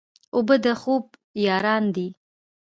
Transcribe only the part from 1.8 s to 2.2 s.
دي.